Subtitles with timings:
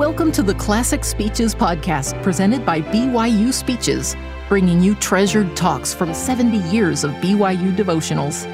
[0.00, 4.16] Welcome to the Classic Speeches podcast presented by BYU Speeches,
[4.48, 8.46] bringing you treasured talks from 70 years of BYU devotionals.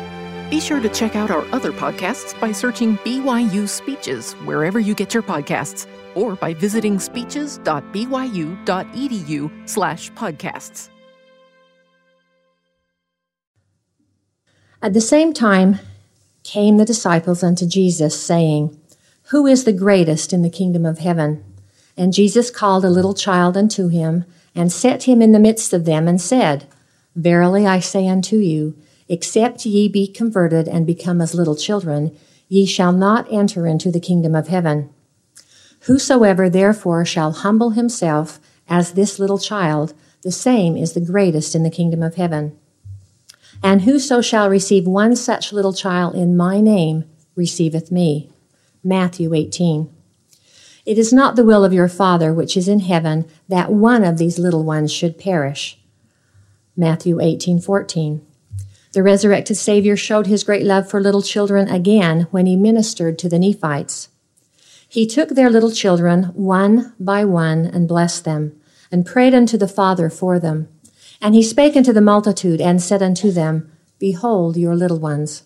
[0.50, 5.14] Be sure to check out our other podcasts by searching BYU Speeches wherever you get
[5.14, 5.86] your podcasts
[6.16, 10.88] or by visiting speeches.byu.edu slash podcasts.
[14.82, 15.78] At the same time
[16.42, 18.76] came the disciples unto Jesus, saying,
[19.30, 21.44] Who is the greatest in the kingdom of heaven?
[21.96, 24.24] And Jesus called a little child unto him,
[24.54, 26.66] and set him in the midst of them, and said,
[27.16, 28.76] Verily I say unto you,
[29.08, 32.16] except ye be converted and become as little children,
[32.48, 34.90] ye shall not enter into the kingdom of heaven.
[35.80, 38.38] Whosoever therefore shall humble himself
[38.68, 42.56] as this little child, the same is the greatest in the kingdom of heaven.
[43.60, 48.30] And whoso shall receive one such little child in my name receiveth me.
[48.86, 49.92] Matthew 18.
[50.84, 54.16] It is not the will of your Father which is in heaven that one of
[54.16, 55.76] these little ones should perish.
[56.76, 58.20] Matthew 18:14.
[58.92, 63.28] The resurrected Savior showed his great love for little children again when he ministered to
[63.28, 64.08] the Nephites.
[64.88, 68.52] He took their little children one by one and blessed them,
[68.92, 70.68] and prayed unto the Father for them.
[71.20, 73.68] And he spake unto the multitude and said unto them,
[73.98, 75.42] Behold your little ones.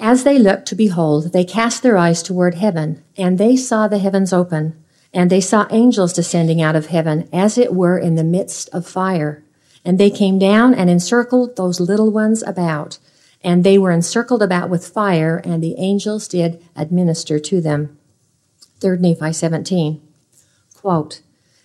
[0.00, 3.98] As they looked to behold, they cast their eyes toward heaven, and they saw the
[3.98, 8.24] heavens open, and they saw angels descending out of heaven, as it were in the
[8.24, 9.44] midst of fire.
[9.84, 12.98] And they came down and encircled those little ones about,
[13.44, 17.98] and they were encircled about with fire, and the angels did administer to them.
[18.80, 20.00] 3 Nephi 17.
[20.74, 21.20] Quote,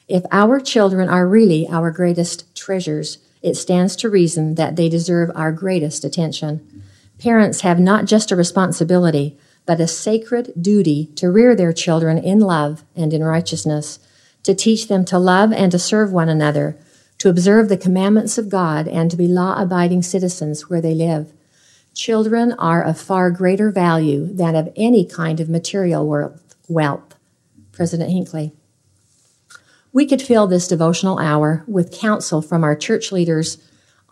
[0.09, 5.31] if our children are really our greatest treasures, it stands to reason that they deserve
[5.35, 6.83] our greatest attention.
[7.19, 12.39] Parents have not just a responsibility, but a sacred duty to rear their children in
[12.39, 13.99] love and in righteousness,
[14.43, 16.77] to teach them to love and to serve one another,
[17.17, 21.31] to observe the commandments of God, and to be law abiding citizens where they live.
[21.93, 26.05] Children are of far greater value than of any kind of material
[26.67, 27.15] wealth.
[27.71, 28.51] President Hinckley.
[29.91, 33.57] We could fill this devotional hour with counsel from our church leaders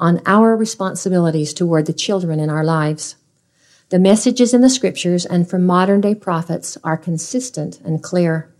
[0.03, 3.16] on our responsibilities toward the children in our lives.
[3.88, 8.53] The messages in the scriptures and from modern day prophets are consistent and clear.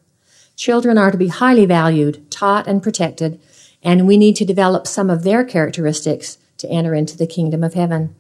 [0.56, 3.42] Children are to be highly valued, taught, and protected,
[3.84, 7.74] and we need to develop some of their characteristics to enter into the kingdom of
[7.74, 8.16] heaven.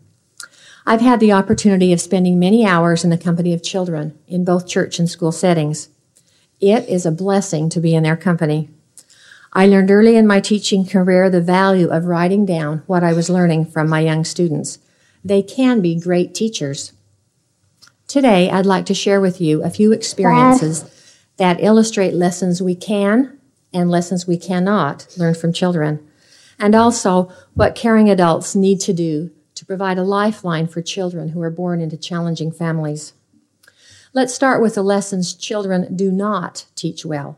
[0.86, 4.68] I've had the opportunity of spending many hours in the company of children in both
[4.68, 5.88] church and school settings.
[6.60, 8.70] It is a blessing to be in their company.
[9.56, 13.30] I learned early in my teaching career the value of writing down what I was
[13.30, 14.80] learning from my young students.
[15.24, 16.94] They can be great teachers.
[18.08, 23.40] Today, I'd like to share with you a few experiences that illustrate lessons we can
[23.72, 26.04] and lessons we cannot learn from children,
[26.58, 31.42] and also what caring adults need to do to provide a lifeline for children who
[31.44, 33.14] are born into challenging families.
[34.14, 37.38] Let's start with the lessons children do not teach well.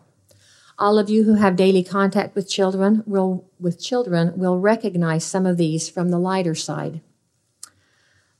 [0.78, 5.46] All of you who have daily contact with children will, with children will recognize some
[5.46, 7.00] of these from the lighter side.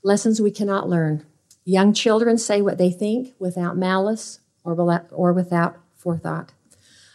[0.02, 1.24] Lessons we cannot learn.
[1.64, 6.52] Young children say what they think without malice or, or without forethought.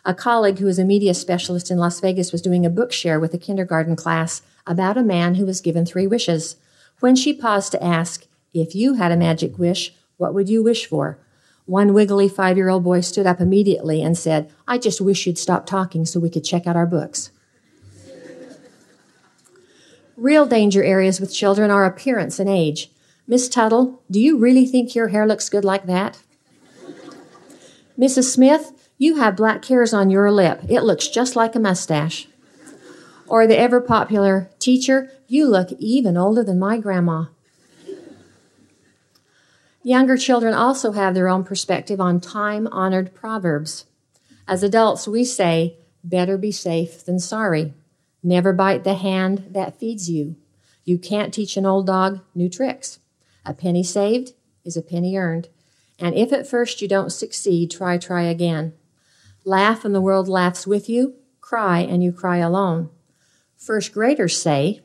[0.03, 3.19] A colleague who is a media specialist in Las Vegas was doing a book share
[3.19, 6.55] with a kindergarten class about a man who was given three wishes.
[6.99, 10.87] When she paused to ask, If you had a magic wish, what would you wish
[10.87, 11.19] for?
[11.65, 15.37] One wiggly five year old boy stood up immediately and said, I just wish you'd
[15.37, 17.31] stop talking so we could check out our books.
[20.17, 22.91] Real danger areas with children are appearance and age.
[23.27, 26.21] Miss Tuttle, do you really think your hair looks good like that?
[27.97, 28.31] Mrs.
[28.31, 30.61] Smith, you have black hairs on your lip.
[30.69, 32.27] It looks just like a mustache.
[33.27, 37.25] Or the ever popular, teacher, you look even older than my grandma.
[39.83, 43.85] Younger children also have their own perspective on time honored proverbs.
[44.47, 47.73] As adults, we say, better be safe than sorry.
[48.21, 50.35] Never bite the hand that feeds you.
[50.83, 52.99] You can't teach an old dog new tricks.
[53.43, 54.33] A penny saved
[54.63, 55.47] is a penny earned.
[55.97, 58.73] And if at first you don't succeed, try, try again.
[59.45, 61.15] Laugh and the world laughs with you.
[61.39, 62.89] Cry and you cry alone.
[63.57, 64.81] First graders say,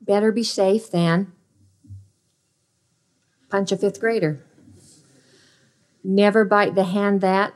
[0.00, 1.32] better be safe than
[3.50, 4.42] punch a fifth grader.
[6.02, 7.52] Never bite the hand that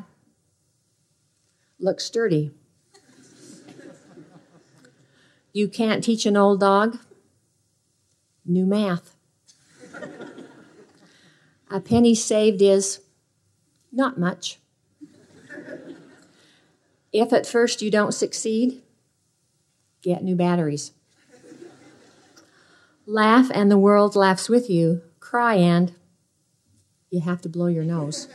[1.78, 2.50] looks sturdy.
[5.52, 6.98] You can't teach an old dog
[8.44, 9.14] new math.
[11.70, 13.00] A penny saved is
[13.92, 14.58] Not much.
[17.12, 18.82] if at first you don't succeed,
[20.02, 20.90] get new batteries.
[23.06, 25.02] Laugh and the world laughs with you.
[25.34, 25.92] Cry and
[27.10, 28.28] you have to blow your nose.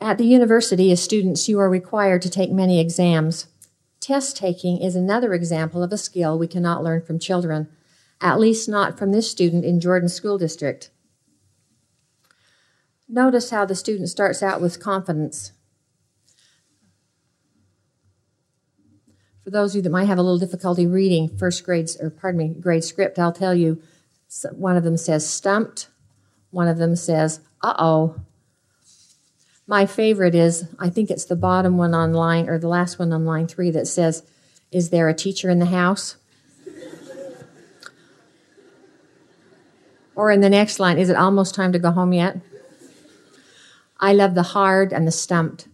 [0.00, 3.48] At the university, as students, you are required to take many exams.
[3.98, 7.66] Test taking is another example of a skill we cannot learn from children,
[8.20, 10.88] at least not from this student in Jordan School District.
[13.08, 15.50] Notice how the student starts out with confidence.
[19.42, 22.38] For those of you that might have a little difficulty reading first grades, or pardon
[22.38, 23.82] me, grade script, I'll tell you
[24.52, 25.88] one of them says stumped,
[26.50, 28.16] one of them says, uh oh.
[29.66, 33.12] My favorite is, I think it's the bottom one on line, or the last one
[33.12, 34.22] on line three that says,
[34.70, 36.16] Is there a teacher in the house?
[40.16, 42.38] or in the next line, Is it almost time to go home yet?
[43.98, 45.66] I love the hard and the stumped.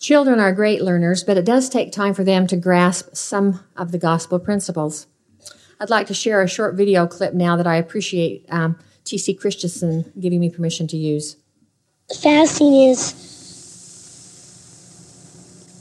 [0.00, 3.92] Children are great learners, but it does take time for them to grasp some of
[3.92, 5.06] the gospel principles.
[5.80, 9.32] I'd like to share a short video clip now that I appreciate um, T.C.
[9.34, 11.36] Christensen giving me permission to use.
[12.20, 13.14] Fasting is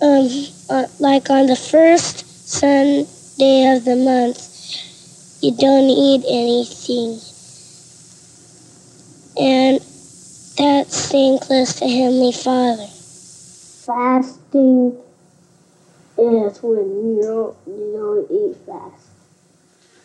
[0.01, 0.29] um,
[0.69, 7.19] uh, like on the first Sunday of the month, you don't eat anything.
[9.37, 9.79] And
[10.57, 12.87] that's staying close to Heavenly Father.
[13.85, 14.97] Fasting
[16.17, 19.08] is when you don't, you don't eat fast.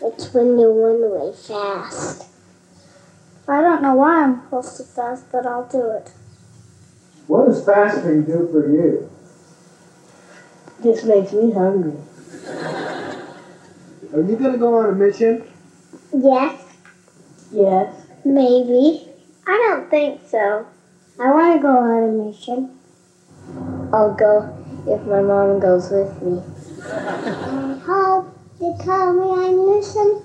[0.05, 2.27] It's when you one way fast.
[3.49, 6.11] I don't know why I'm supposed to fast, but I'll do it.
[7.27, 9.11] What does fasting do for you?
[10.81, 11.97] This makes me hungry.
[14.13, 15.43] Are you going to go on a mission?
[16.13, 16.63] Yes.
[17.51, 18.07] Yes.
[18.27, 19.09] Maybe.
[19.47, 20.67] I don't think so.
[21.19, 22.79] I want to go on a mission.
[23.91, 24.55] I'll go
[24.87, 26.43] if my mom goes with me.
[26.93, 30.23] I hope they call me a mission.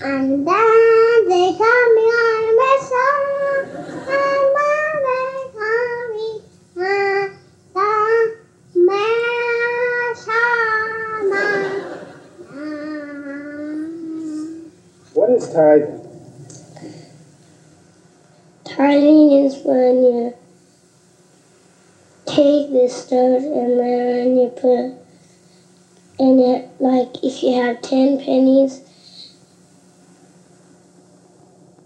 [0.00, 2.22] And then they call me a
[2.58, 3.14] mission.
[4.08, 6.28] And then they call me
[11.18, 11.78] on the.
[15.14, 15.48] What is?
[18.64, 20.34] Tithing is when you
[22.26, 24.94] take the stuff and then you put
[26.18, 26.70] in it,
[27.42, 28.80] you have 10 pennies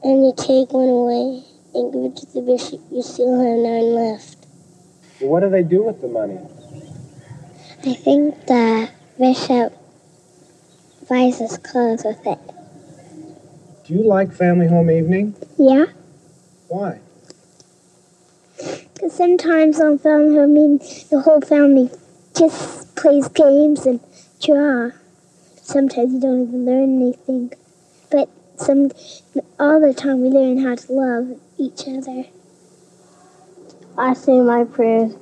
[0.03, 1.45] and you take one away
[1.75, 4.47] and give it to the bishop, you still have nine left.
[5.21, 6.39] What do they do with the money?
[7.85, 9.73] I think the bishop
[11.09, 12.39] buys us clothes with it.
[13.85, 15.35] Do you like family home evening?
[15.59, 15.87] Yeah?
[16.69, 17.01] Why?
[18.95, 20.79] Because sometimes on family home evening,
[21.11, 21.91] the whole family
[22.37, 24.01] just plays games and
[24.41, 24.91] draw.
[25.73, 27.51] Sometimes you don't even learn anything.
[28.11, 28.91] But some,
[29.59, 32.25] all the time we learn how to love each other.
[33.97, 35.15] I say my prayers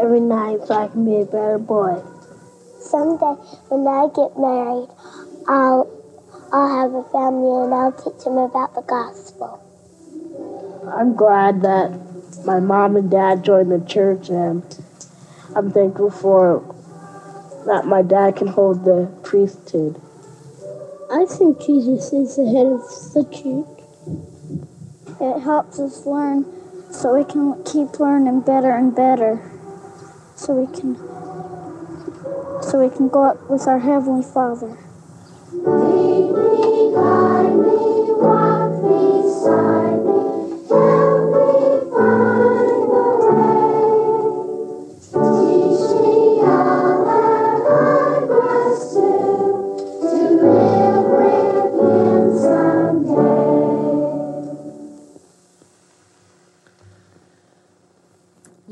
[0.00, 2.00] every night so I can be a better boy.
[2.78, 3.34] Someday
[3.66, 4.90] when I get married,
[5.48, 5.90] I'll
[6.52, 9.60] I'll have a family and I'll teach them about the gospel.
[10.96, 11.98] I'm glad that
[12.44, 14.62] my mom and dad joined the church and
[15.56, 16.76] I'm thankful for
[17.68, 20.00] that my dad can hold the priesthood.
[21.10, 22.80] I think Jesus is the head of
[23.12, 23.78] the church.
[25.20, 26.46] It helps us learn
[26.90, 29.50] so we can keep learning better and better.
[30.34, 30.96] So we can
[32.62, 34.78] so we can go up with our heavenly Father.
[35.52, 42.27] Lead me, guide me, walk beside me, help me find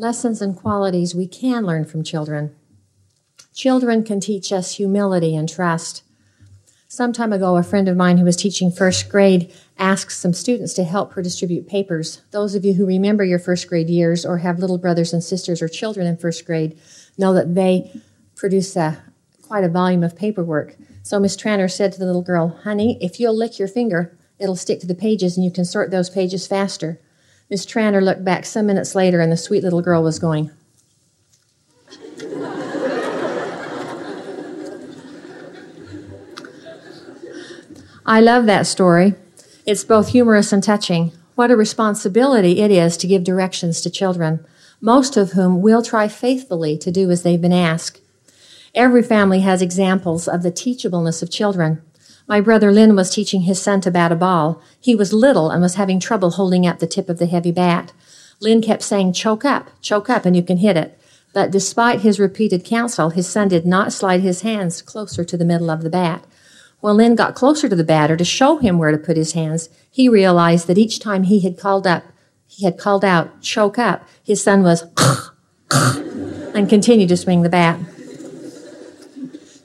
[0.07, 2.55] Lessons and qualities we can learn from children.
[3.53, 6.05] Children can teach us humility and trust.
[6.87, 10.75] Some time ago, a friend of mine who was teaching first grade asked some students
[10.75, 12.23] to help her distribute papers.
[12.31, 15.61] Those of you who remember your first grade years or have little brothers and sisters
[15.61, 16.79] or children in first grade
[17.19, 17.91] know that they
[18.37, 19.03] produce a,
[19.43, 20.77] quite a volume of paperwork.
[21.03, 24.55] So Miss Tranter said to the little girl, Honey, if you'll lick your finger, it'll
[24.55, 27.01] stick to the pages and you can sort those pages faster.
[27.49, 30.51] Miss Tranter looked back some minutes later and the sweet little girl was going,
[38.09, 39.15] I love that story.
[39.67, 41.11] It's both humorous and touching.
[41.35, 44.47] What a responsibility it is to give directions to children,
[44.81, 48.01] most of whom will try faithfully to do as they've been asked.
[48.77, 51.83] Every family has examples of the teachableness of children.
[52.29, 54.61] My brother Lynn was teaching his son to bat a ball.
[54.81, 57.93] He was little and was having trouble holding up the tip of the heavy bat.
[58.41, 60.99] Lynn kept saying, choke up, choke up, and you can hit it.
[61.33, 65.45] But despite his repeated counsel, his son did not slide his hands closer to the
[65.45, 66.25] middle of the bat.
[66.81, 69.69] When Lynn got closer to the batter to show him where to put his hands,
[69.91, 72.05] he realized that each time he had called up,
[72.47, 74.85] he had called out, choke up, his son was
[76.55, 77.79] and continued to swing the bat.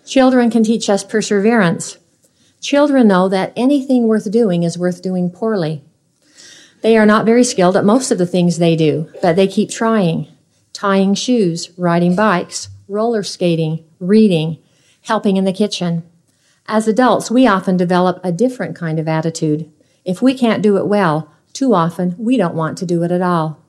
[0.05, 1.97] Children can teach us perseverance.
[2.61, 5.83] Children know that anything worth doing is worth doing poorly.
[6.81, 9.69] They are not very skilled at most of the things they do, but they keep
[9.69, 10.27] trying
[10.73, 14.57] tying shoes, riding bikes, roller skating, reading,
[15.01, 16.03] helping in the kitchen.
[16.67, 19.71] As adults, we often develop a different kind of attitude.
[20.05, 23.21] If we can't do it well, too often we don't want to do it at
[23.21, 23.59] all.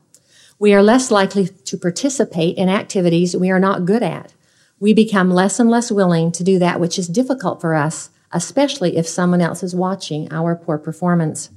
[0.58, 4.32] We are less likely to participate in activities we are not good at.
[4.78, 8.97] We become less and less willing to do that which is difficult for us, especially
[8.97, 11.51] if someone else is watching our poor performance.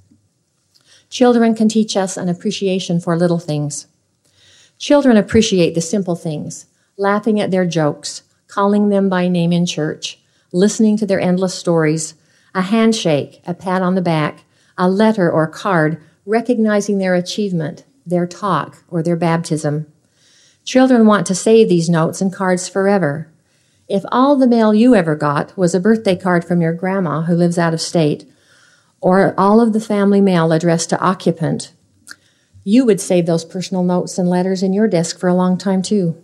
[1.10, 3.88] Children can teach us an appreciation for little things.
[4.77, 6.65] Children appreciate the simple things,
[6.98, 10.20] laughing at their jokes, calling them by name in church,
[10.51, 12.15] listening to their endless stories,
[12.53, 14.44] a handshake, a pat on the back,
[14.77, 19.86] a letter or card recognizing their achievement, their talk, or their baptism.
[20.63, 23.32] Children want to save these notes and cards forever.
[23.87, 27.35] If all the mail you ever got was a birthday card from your grandma who
[27.35, 28.27] lives out of state,
[28.99, 31.71] or all of the family mail addressed to occupant,
[32.63, 35.83] you would save those personal notes and letters in your desk for a long time
[35.83, 36.19] too.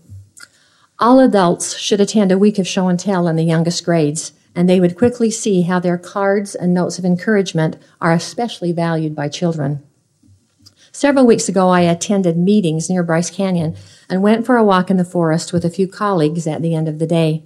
[0.97, 4.67] All adults should attend a week of show and tell in the youngest grades, and
[4.67, 9.29] they would quickly see how their cards and notes of encouragement are especially valued by
[9.29, 9.83] children.
[10.91, 13.75] Several weeks ago, I attended meetings near Bryce Canyon
[14.09, 16.87] and went for a walk in the forest with a few colleagues at the end
[16.87, 17.43] of the day.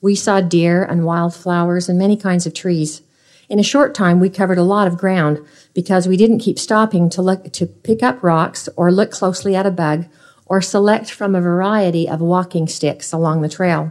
[0.00, 3.02] We saw deer and wildflowers and many kinds of trees.
[3.48, 7.08] In a short time, we covered a lot of ground because we didn't keep stopping
[7.10, 10.06] to look, to pick up rocks or look closely at a bug
[10.46, 13.90] or select from a variety of walking sticks along the trail.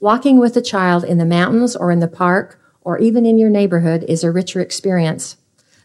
[0.00, 3.50] Walking with a child in the mountains or in the park or even in your
[3.50, 5.36] neighborhood is a richer experience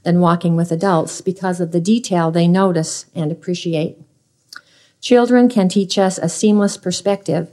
[0.03, 3.97] than walking with adults because of the detail they notice and appreciate.
[5.01, 7.49] Children can teach us a seamless perspective.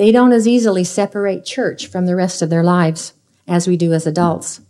[0.00, 3.12] They don't as easily separate church from the rest of their lives
[3.46, 4.62] as we do as adults.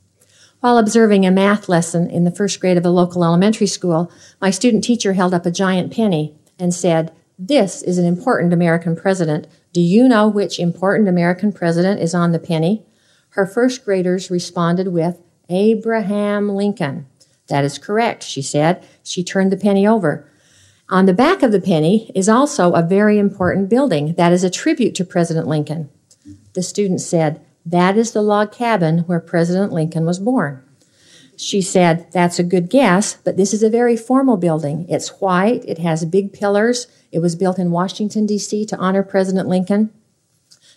[0.59, 4.11] While observing a math lesson in the first grade of a local elementary school,
[4.41, 8.97] my student teacher held up a giant penny and said, This is an important American
[8.97, 9.47] president.
[9.73, 12.85] Do you know which important American president is on the penny?
[13.29, 17.07] Her first graders responded with, Abraham Lincoln.
[17.47, 18.85] That is correct, she said.
[19.05, 20.29] She turned the penny over.
[20.91, 24.51] On the back of the penny is also a very important building that is a
[24.51, 25.89] tribute to President Lincoln.
[26.55, 30.65] The student said, that is the log cabin where President Lincoln was born.
[31.37, 34.87] She said, That's a good guess, but this is a very formal building.
[34.89, 36.87] It's white, it has big pillars.
[37.13, 38.67] It was built in Washington, D.C.
[38.67, 39.91] to honor President Lincoln.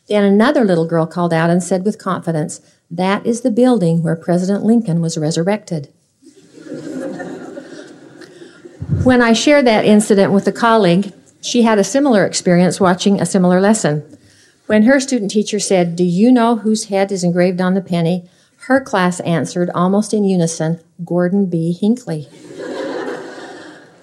[0.08, 4.16] Then another little girl called out and said with confidence, That is the building where
[4.16, 5.92] President Lincoln was resurrected.
[9.04, 13.26] When I shared that incident with a colleague, she had a similar experience watching a
[13.26, 14.04] similar lesson.
[14.66, 18.30] When her student teacher said, Do you know whose head is engraved on the penny?
[18.68, 21.74] Her class answered almost in unison, Gordon B.
[21.74, 22.30] Hinckley.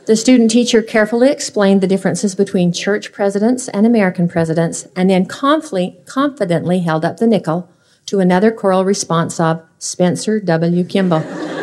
[0.06, 5.24] the student teacher carefully explained the differences between church presidents and American presidents, and then
[5.24, 7.70] confidently held up the nickel
[8.04, 10.84] to another choral response of Spencer W.
[10.84, 11.59] Kimball.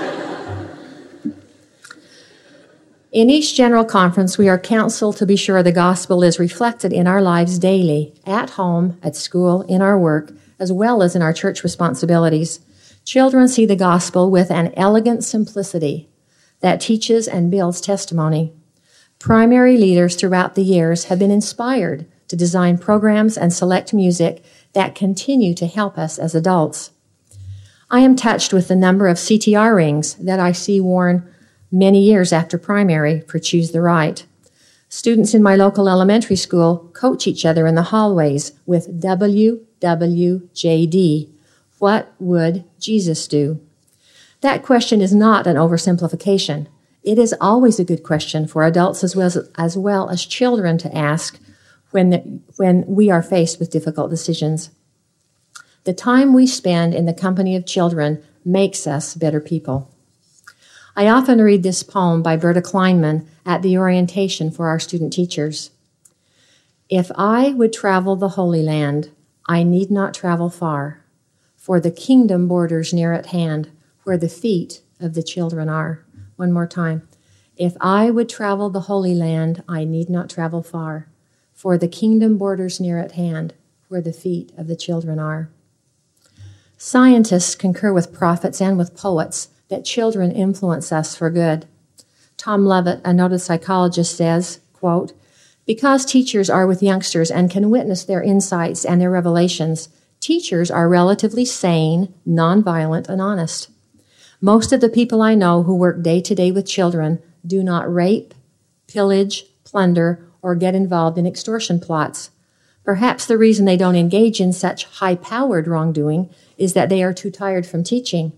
[3.18, 7.08] In each general conference, we are counseled to be sure the gospel is reflected in
[7.08, 11.34] our lives daily, at home, at school, in our work, as well as in our
[11.34, 12.60] church responsibilities.
[13.06, 16.08] Children see the gospel with an elegant simplicity
[16.60, 18.54] that teaches and builds testimony.
[19.18, 24.94] Primary leaders throughout the years have been inspired to design programs and select music that
[24.94, 26.92] continue to help us as adults.
[27.90, 31.28] I am touched with the number of CTR rings that I see worn
[31.72, 34.26] many years after primary for Choose the Right.
[34.90, 39.70] Students in my local elementary school coach each other in the hallways with WWJD.
[41.80, 43.60] What would Jesus do?
[44.42, 46.68] That question is not an oversimplification.
[47.04, 50.78] It is always a good question for adults as well as, as, well as children
[50.80, 51.40] to ask
[51.92, 54.70] when, the, when we are faced with difficult decisions.
[55.84, 59.90] The time we spend in the company of children makes us better people.
[60.98, 65.70] I often read this poem by Bertha Kleinman at the orientation for our student teachers.
[66.90, 69.12] If I would travel the Holy Land,
[69.46, 71.04] I need not travel far,
[71.56, 73.70] for the kingdom borders near at hand,
[74.06, 76.04] where the feet of the children are.
[76.36, 77.08] One more time.
[77.56, 81.10] If I would travel the Holy Land, I need not travel far,
[81.54, 83.54] for the kingdom borders near at hand,
[83.88, 85.52] where the feet of the children are.
[86.76, 91.66] Scientists concur with prophets and with poets that children influence us for good.
[92.38, 95.14] Tom Levitt, a noted psychologist, says, quote,
[95.66, 99.90] because teachers are with youngsters and can witness their insights and their revelations,
[100.22, 103.70] teachers are relatively sane, nonviolent, and honest.
[104.40, 107.94] Most of the people I know who work day to day with children do not
[107.94, 108.34] rape,
[108.88, 112.30] pillage, plunder, or get involved in extortion plots.
[112.86, 117.14] Perhaps the reason they don't engage in such high powered wrongdoing is that they are
[117.14, 118.32] too tired from teaching.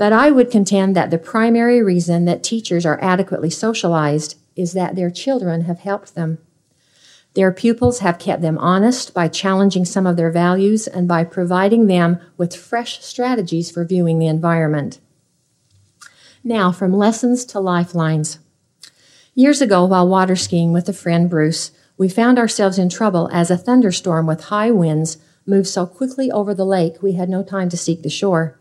[0.00, 4.96] But I would contend that the primary reason that teachers are adequately socialized is that
[4.96, 6.38] their children have helped them.
[7.34, 11.86] Their pupils have kept them honest by challenging some of their values and by providing
[11.86, 15.00] them with fresh strategies for viewing the environment.
[16.42, 18.38] Now, from lessons to lifelines.
[19.34, 23.50] Years ago, while water skiing with a friend, Bruce, we found ourselves in trouble as
[23.50, 27.68] a thunderstorm with high winds moved so quickly over the lake we had no time
[27.68, 28.59] to seek the shore.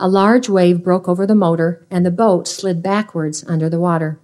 [0.00, 4.20] A large wave broke over the motor, and the boat slid backwards under the water.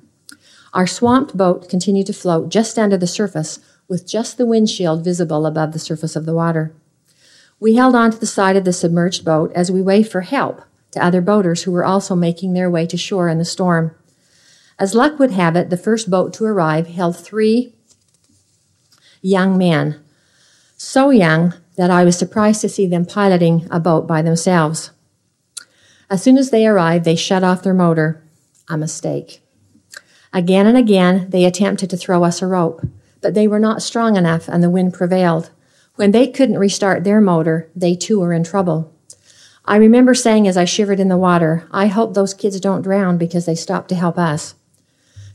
[0.73, 5.47] Our swamped boat continued to float just under the surface, with just the windshield visible
[5.47, 6.73] above the surface of the water.
[7.59, 10.63] We held on to the side of the submerged boat as we waved for help
[10.93, 13.95] to other boaters who were also making their way to shore in the storm.
[14.79, 17.75] As luck would have it, the first boat to arrive held three
[19.23, 20.01] young men,
[20.77, 24.91] so young that I was surprised to see them piloting a boat by themselves.
[26.11, 28.23] As soon as they arrived, they shut off their motor.
[28.69, 29.41] A mistake.
[30.33, 32.87] Again and again, they attempted to throw us a rope,
[33.21, 35.51] but they were not strong enough and the wind prevailed.
[35.97, 38.93] When they couldn't restart their motor, they too were in trouble.
[39.65, 43.17] I remember saying as I shivered in the water, I hope those kids don't drown
[43.17, 44.55] because they stopped to help us.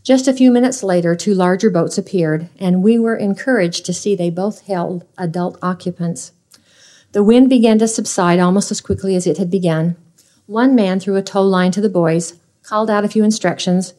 [0.03, 4.15] Just a few minutes later, two larger boats appeared, and we were encouraged to see
[4.15, 6.31] they both held adult occupants.
[7.11, 9.95] The wind began to subside almost as quickly as it had begun.
[10.49, 12.33] One man threw a tow line to the boys,
[12.63, 13.93] called out a few instructions,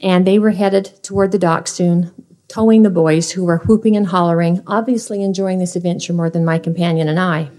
[0.00, 2.12] and they were headed toward the dock soon,
[2.48, 6.58] towing the boys who were whooping and hollering, obviously enjoying this adventure more than my
[6.58, 7.50] companion and I.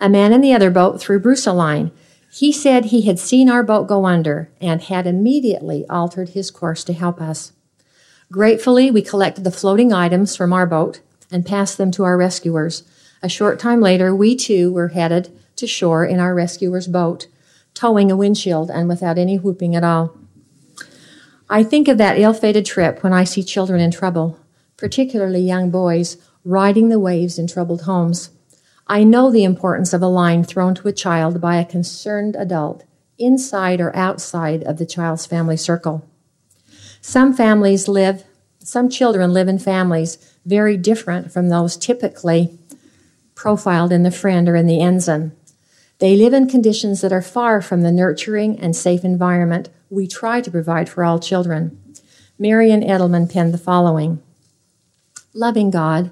[0.00, 1.92] A man in the other boat threw Bruce a line.
[2.32, 6.82] He said he had seen our boat go under and had immediately altered his course
[6.82, 7.52] to help us.
[8.32, 12.82] Gratefully, we collected the floating items from our boat and passed them to our rescuers.
[13.22, 17.28] A short time later, we too were headed to shore in our rescuer's boat,
[17.72, 20.18] towing a windshield and without any whooping at all.
[21.48, 24.40] I think of that ill fated trip when I see children in trouble,
[24.76, 28.30] particularly young boys, riding the waves in troubled homes.
[28.88, 32.84] I know the importance of a line thrown to a child by a concerned adult,
[33.16, 36.04] inside or outside of the child's family circle.
[37.00, 38.24] Some families live,
[38.58, 42.58] some children live in families very different from those typically
[43.36, 45.32] profiled in the friend or in the ensign.
[46.02, 50.40] They live in conditions that are far from the nurturing and safe environment we try
[50.40, 51.80] to provide for all children.
[52.36, 54.20] Marian Edelman penned the following
[55.32, 56.10] Loving God,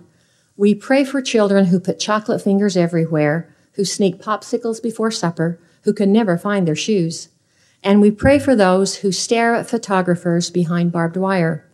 [0.56, 5.92] we pray for children who put chocolate fingers everywhere, who sneak popsicles before supper, who
[5.92, 7.28] can never find their shoes.
[7.82, 11.68] And we pray for those who stare at photographers behind barbed wire,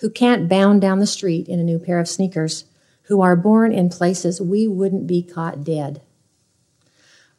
[0.00, 2.66] who can't bound down the street in a new pair of sneakers,
[3.04, 6.02] who are born in places we wouldn't be caught dead.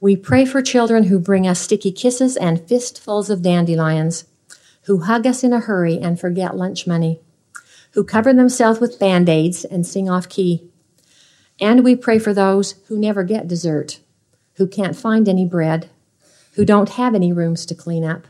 [0.03, 4.25] We pray for children who bring us sticky kisses and fistfuls of dandelions,
[4.81, 7.21] who hug us in a hurry and forget lunch money,
[7.91, 10.69] who cover themselves with band aids and sing off key,
[11.57, 14.01] and we pray for those who never get dessert,
[14.55, 15.89] who can't find any bread,
[16.55, 18.27] who don't have any rooms to clean up.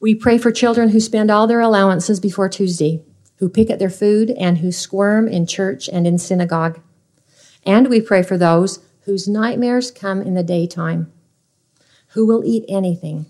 [0.00, 3.02] We pray for children who spend all their allowances before Tuesday,
[3.36, 6.80] who pick at their food, and who squirm in church and in synagogue.
[7.66, 11.10] And we pray for those whose nightmares come in the daytime,
[12.08, 13.26] who will eat anything,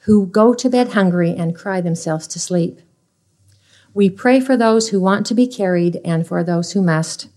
[0.00, 2.80] who go to bed hungry and cry themselves to sleep.
[3.92, 7.28] We pray for those who want to be carried and for those who must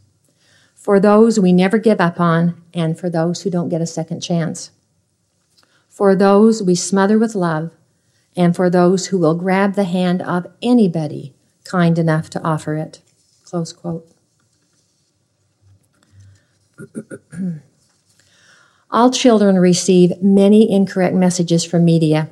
[0.83, 4.19] for those we never give up on, and for those who don't get a second
[4.19, 4.71] chance.
[5.87, 7.71] For those we smother with love,
[8.35, 12.99] and for those who will grab the hand of anybody kind enough to offer it.
[13.45, 14.12] Close quote.
[18.91, 22.29] All children receive many incorrect messages from media.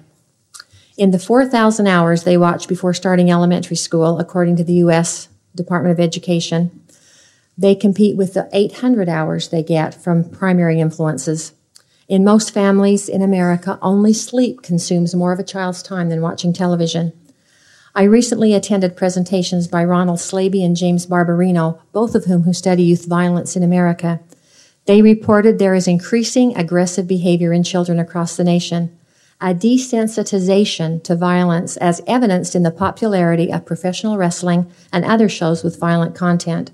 [0.98, 5.30] In the 4,000 hours they watch before starting elementary school, according to the U.S.
[5.56, 6.82] Department of Education,
[7.58, 11.54] they compete with the 800 hours they get from primary influences.
[12.08, 16.54] In most families in America, only sleep consumes more of a child's time than watching
[16.54, 17.14] television.
[17.94, 22.84] I recently attended presentations by Ronald Slaby and James Garbarino, both of whom who study
[22.84, 24.20] youth violence in America.
[24.86, 28.98] They reported there is increasing aggressive behavior in children across the nation,
[29.40, 35.64] a desensitization to violence as evidenced in the popularity of professional wrestling and other shows
[35.64, 36.72] with violent content.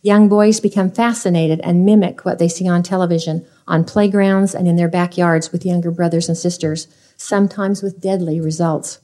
[0.00, 4.76] Young boys become fascinated and mimic what they see on television, on playgrounds, and in
[4.76, 8.98] their backyards with younger brothers and sisters, sometimes with deadly results.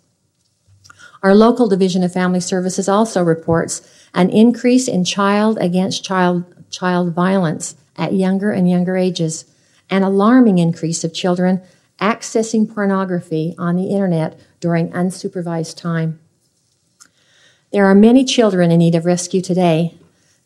[1.23, 7.15] Our local Division of Family Services also reports an increase in child against child, child
[7.15, 9.45] violence at younger and younger ages,
[9.91, 11.61] an alarming increase of children
[12.01, 16.19] accessing pornography on the internet during unsupervised time.
[17.73, 19.99] There are many children in need of rescue today,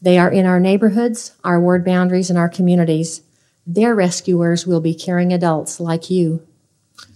[0.03, 3.23] they are in our neighborhoods, our ward boundaries, and our communities.
[3.65, 6.45] Their rescuers will be caring adults like you.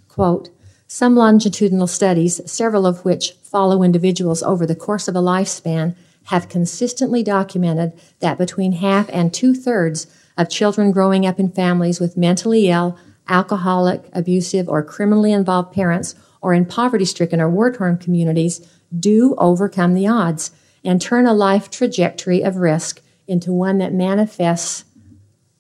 [0.09, 0.51] Quote,
[0.87, 5.97] some longitudinal studies, several of which follow individuals over the course of a lifespan,
[6.27, 12.01] have consistently documented that between half and two thirds of children growing up in families
[12.01, 17.73] with mentally ill, alcoholic, abusive, or criminally involved parents, or in poverty stricken or war
[17.73, 18.67] torn communities,
[18.99, 20.51] do overcome the odds
[20.85, 24.85] and turn a life trajectory of risk into one that manifests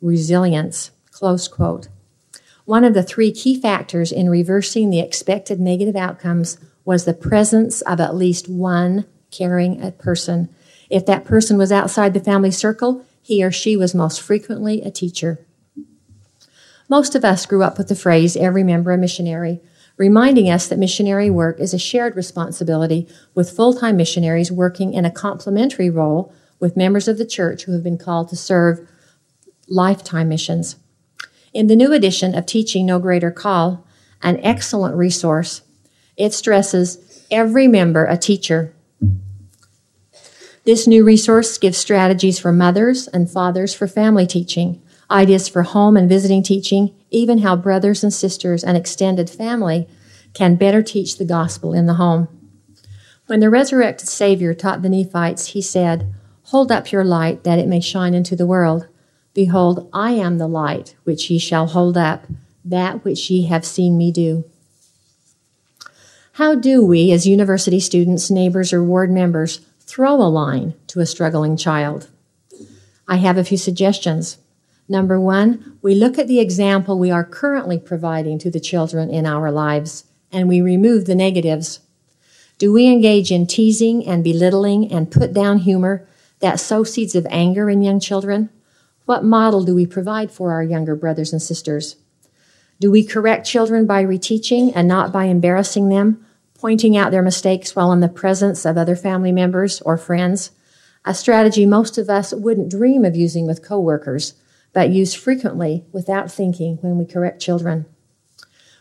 [0.00, 0.92] resilience.
[1.10, 1.88] Close quote.
[2.64, 7.80] One of the three key factors in reversing the expected negative outcomes was the presence
[7.82, 10.48] of at least one caring person.
[10.88, 14.90] If that person was outside the family circle, he or she was most frequently a
[14.90, 15.44] teacher.
[16.88, 19.60] Most of us grew up with the phrase, every member a missionary,
[19.96, 25.10] reminding us that missionary work is a shared responsibility with full-time missionaries working in a
[25.10, 28.88] complementary role with members of the church who have been called to serve
[29.66, 30.76] lifetime missions.
[31.52, 33.84] In the new edition of Teaching No Greater Call,
[34.22, 35.62] an excellent resource,
[36.16, 38.72] it stresses every member a teacher.
[40.66, 45.96] This new resource gives strategies for mothers and fathers for family teaching, ideas for home
[45.96, 49.86] and visiting teaching, even how brothers and sisters and extended family
[50.34, 52.26] can better teach the gospel in the home.
[53.28, 56.12] When the resurrected Savior taught the Nephites, he said,
[56.46, 58.88] Hold up your light that it may shine into the world.
[59.34, 62.26] Behold, I am the light which ye shall hold up,
[62.64, 64.44] that which ye have seen me do.
[66.32, 71.06] How do we, as university students, neighbors, or ward members, throw a line to a
[71.06, 72.10] struggling child?
[73.08, 74.38] I have a few suggestions.
[74.88, 79.26] Number one, we look at the example we are currently providing to the children in
[79.26, 81.80] our lives and we remove the negatives.
[82.58, 86.06] Do we engage in teasing and belittling and put down humor
[86.40, 88.50] that sow seeds of anger in young children?
[89.04, 91.96] What model do we provide for our younger brothers and sisters?
[92.80, 96.25] Do we correct children by reteaching and not by embarrassing them,
[96.58, 100.50] pointing out their mistakes while in the presence of other family members or friends?
[101.04, 104.34] A strategy most of us wouldn't dream of using with coworkers
[104.76, 107.86] but use frequently without thinking when we correct children.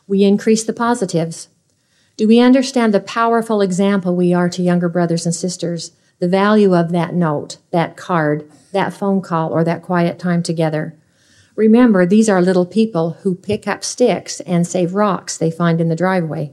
[0.08, 1.48] We increase the positives.
[2.18, 5.94] Do we understand the powerful example we are to younger brothers and sisters?
[6.20, 10.98] The value of that note, that card, that phone call, or that quiet time together.
[11.56, 15.88] Remember, these are little people who pick up sticks and save rocks they find in
[15.88, 16.52] the driveway.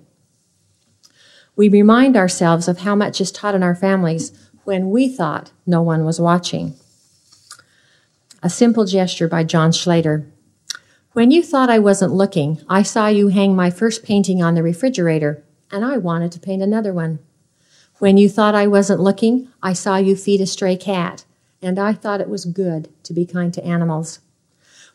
[1.54, 4.32] We remind ourselves of how much is taught in our families
[4.64, 6.76] when we thought no one was watching.
[8.42, 10.26] A Simple Gesture by John Schlatter.
[11.12, 14.62] When you thought I wasn't looking, I saw you hang my first painting on the
[14.62, 17.18] refrigerator, and I wanted to paint another one.
[17.98, 21.26] When you thought I wasn't looking, I saw you feed a stray cat,
[21.60, 24.20] and I thought it was good to be kind to animals.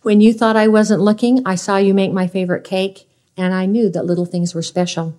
[0.02, 3.68] When you thought I wasn't looking, I saw you make my favorite cake, and I
[3.68, 5.14] knew that little things were special.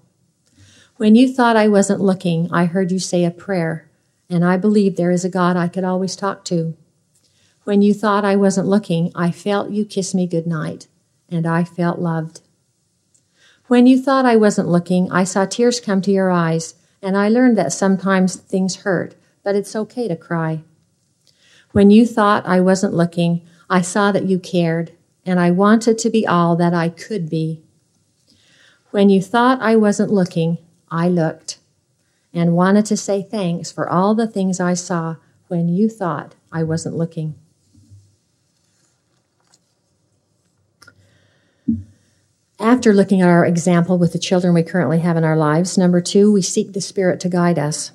[0.98, 3.88] When you thought I wasn't looking, I heard you say a prayer,
[4.28, 6.76] and I believed there is a God I could always talk to.
[7.62, 10.88] When you thought I wasn't looking, I felt you kiss me good night,
[11.28, 12.40] and I felt loved.
[13.68, 17.28] When you thought I wasn't looking, I saw tears come to your eyes, and I
[17.28, 20.62] learned that sometimes things hurt, but it's okay to cry.
[21.70, 24.90] When you thought I wasn't looking, I saw that you cared,
[25.24, 27.62] and I wanted to be all that I could be.
[28.90, 30.58] When you thought I wasn't looking,
[30.90, 31.58] I looked
[32.32, 35.16] and wanted to say thanks for all the things I saw
[35.48, 37.34] when you thought I wasn't looking.
[42.60, 46.00] After looking at our example with the children we currently have in our lives, number
[46.00, 47.92] two, we seek the Spirit to guide us.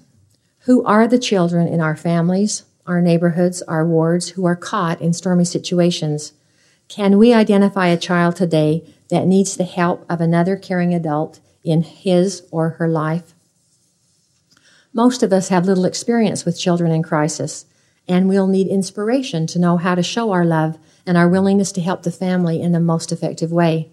[0.60, 5.12] Who are the children in our families, our neighborhoods, our wards who are caught in
[5.12, 6.32] stormy situations?
[6.88, 11.82] Can we identify a child today that needs the help of another caring adult in
[11.82, 13.34] his or her life?
[14.94, 17.66] Most of us have little experience with children in crisis,
[18.08, 21.82] and we'll need inspiration to know how to show our love and our willingness to
[21.82, 23.90] help the family in the most effective way.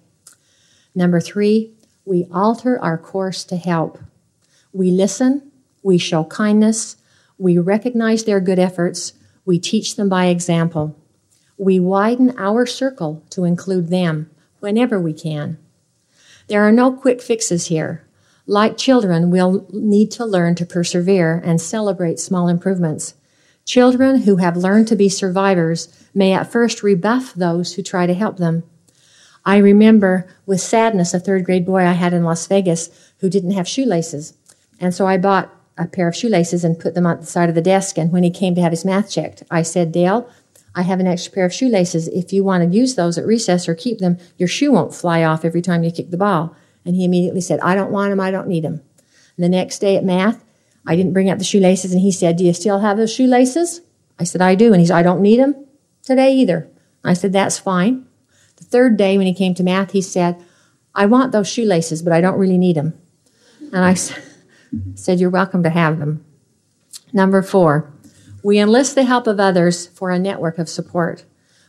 [0.95, 1.73] Number three,
[2.05, 3.99] we alter our course to help.
[4.73, 5.51] We listen,
[5.83, 6.97] we show kindness,
[7.39, 10.97] we recognize their good efforts, we teach them by example.
[11.57, 14.31] We widen our circle to include them
[14.61, 15.59] whenever we can.
[16.51, 18.05] There are no quick fixes here.
[18.45, 23.15] Like children, we'll need to learn to persevere and celebrate small improvements.
[23.65, 28.15] Children who have learned to be survivors may at first rebuff those who try to
[28.15, 28.65] help them.
[29.45, 33.53] I remember with sadness a third grade boy I had in Las Vegas who didn't
[33.53, 34.35] have shoelaces.
[34.81, 37.55] And so I bought a pair of shoelaces and put them on the side of
[37.55, 37.97] the desk.
[37.97, 40.29] And when he came to have his math checked, I said, Dale,
[40.75, 42.09] I have an extra pair of shoelaces.
[42.09, 45.25] If you want to use those at recess or keep them, your shoe won't fly
[45.25, 46.55] off every time you kick the ball.
[46.85, 48.21] And he immediately said, I don't want them.
[48.21, 48.83] I don't need them.
[49.37, 50.45] And the next day at math,
[50.87, 53.81] I didn't bring up the shoelaces and he said, Do you still have those shoelaces?
[54.19, 54.73] I said, I do.
[54.73, 55.67] And he said, I don't need them
[56.03, 56.69] today either.
[57.05, 58.07] I said, That's fine.
[58.57, 60.43] The third day when he came to math, he said,
[60.95, 62.99] I want those shoelaces, but I don't really need them.
[63.73, 63.95] And I
[64.95, 66.25] said, You're welcome to have them.
[67.13, 67.93] Number four,
[68.43, 71.25] we enlist the help of others for a network of support.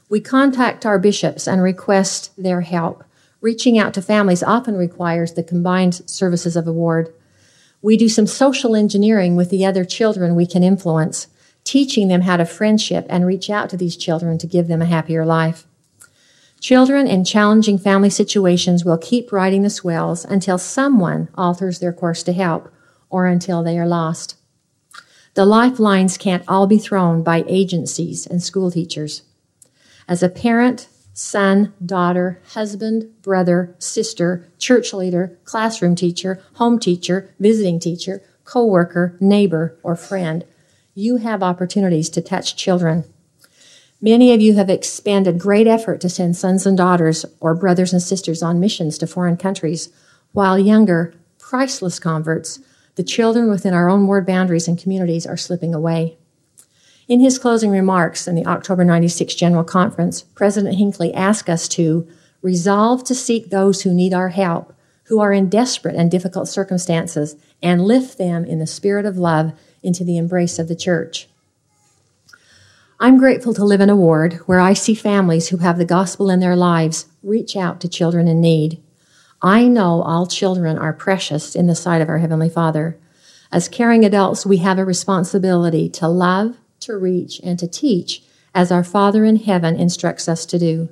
[0.09, 3.03] We contact our bishops and request their help.
[3.41, 7.13] Reaching out to families often requires the combined services of a ward.
[7.81, 11.27] We do some social engineering with the other children we can influence,
[11.63, 14.85] teaching them how to friendship and reach out to these children to give them a
[14.85, 15.65] happier life.
[16.59, 22.21] Children in challenging family situations will keep riding the swells until someone alters their course
[22.23, 22.71] to help
[23.09, 24.35] or until they are lost.
[25.33, 29.23] The lifelines can't all be thrown by agencies and school teachers.
[30.07, 37.79] As a parent, son, daughter, husband, brother, sister, church leader, classroom teacher, home teacher, visiting
[37.79, 40.45] teacher, coworker, neighbor, or friend,
[40.95, 43.05] you have opportunities to touch children.
[44.01, 48.01] Many of you have expended great effort to send sons and daughters or brothers and
[48.01, 49.89] sisters on missions to foreign countries,
[50.33, 52.59] while younger, priceless converts,
[53.01, 56.19] the children within our own ward boundaries and communities, are slipping away.
[57.07, 62.07] In his closing remarks in the October 96 General Conference, President Hinckley asked us to
[62.43, 67.35] resolve to seek those who need our help, who are in desperate and difficult circumstances,
[67.59, 71.27] and lift them in the spirit of love into the embrace of the church.
[72.99, 76.29] I'm grateful to live in a ward where I see families who have the gospel
[76.29, 78.79] in their lives reach out to children in need.
[79.41, 82.97] I know all children are precious in the sight of our Heavenly Father.
[83.51, 88.21] As caring adults, we have a responsibility to love, to reach, and to teach
[88.53, 90.89] as our Father in heaven instructs us to do.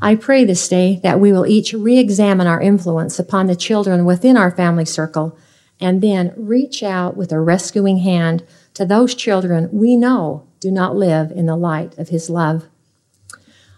[0.00, 4.04] I pray this day that we will each re examine our influence upon the children
[4.04, 5.38] within our family circle
[5.80, 10.96] and then reach out with a rescuing hand to those children we know do not
[10.96, 12.66] live in the light of His love.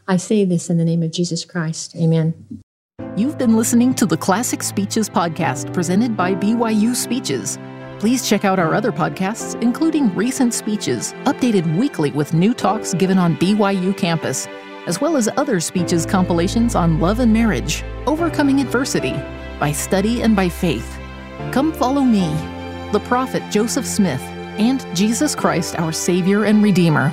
[0.06, 1.96] I say this in the name of Jesus Christ.
[1.96, 2.63] Amen.
[3.16, 7.60] You've been listening to the Classic Speeches podcast presented by BYU Speeches.
[8.00, 13.16] Please check out our other podcasts, including recent speeches, updated weekly with new talks given
[13.16, 14.48] on BYU campus,
[14.88, 19.14] as well as other speeches compilations on love and marriage, overcoming adversity,
[19.60, 20.98] by study and by faith.
[21.52, 22.26] Come follow me,
[22.90, 24.22] the prophet Joseph Smith,
[24.58, 27.12] and Jesus Christ, our Savior and Redeemer.